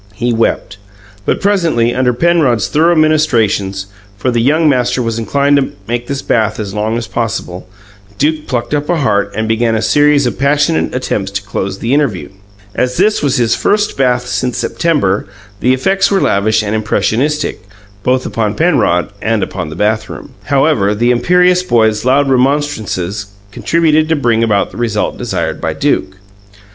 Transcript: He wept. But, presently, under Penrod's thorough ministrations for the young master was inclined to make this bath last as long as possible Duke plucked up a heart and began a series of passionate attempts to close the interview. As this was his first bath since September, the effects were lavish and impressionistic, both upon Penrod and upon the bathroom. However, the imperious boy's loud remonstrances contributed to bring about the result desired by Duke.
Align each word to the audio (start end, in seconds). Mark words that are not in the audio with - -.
He 0.15 0.33
wept. 0.33 0.77
But, 1.25 1.39
presently, 1.41 1.93
under 1.93 2.11
Penrod's 2.11 2.67
thorough 2.67 2.95
ministrations 2.95 3.85
for 4.17 4.31
the 4.31 4.41
young 4.41 4.67
master 4.67 4.99
was 4.99 5.19
inclined 5.19 5.57
to 5.57 5.73
make 5.87 6.07
this 6.07 6.23
bath 6.23 6.53
last 6.57 6.59
as 6.59 6.73
long 6.73 6.97
as 6.97 7.05
possible 7.05 7.69
Duke 8.17 8.47
plucked 8.47 8.73
up 8.73 8.89
a 8.89 8.97
heart 8.97 9.31
and 9.35 9.47
began 9.47 9.75
a 9.75 9.81
series 9.83 10.25
of 10.25 10.39
passionate 10.39 10.95
attempts 10.95 11.29
to 11.33 11.43
close 11.43 11.77
the 11.77 11.93
interview. 11.93 12.29
As 12.73 12.97
this 12.97 13.21
was 13.21 13.37
his 13.37 13.53
first 13.53 13.95
bath 13.95 14.25
since 14.25 14.57
September, 14.57 15.27
the 15.59 15.71
effects 15.71 16.09
were 16.09 16.19
lavish 16.19 16.63
and 16.63 16.73
impressionistic, 16.73 17.61
both 18.01 18.25
upon 18.25 18.55
Penrod 18.55 19.11
and 19.21 19.43
upon 19.43 19.69
the 19.69 19.75
bathroom. 19.75 20.31
However, 20.45 20.95
the 20.95 21.11
imperious 21.11 21.61
boy's 21.61 22.03
loud 22.03 22.27
remonstrances 22.27 23.27
contributed 23.51 24.09
to 24.09 24.15
bring 24.15 24.43
about 24.43 24.71
the 24.71 24.77
result 24.77 25.19
desired 25.19 25.61
by 25.61 25.73
Duke. 25.73 26.15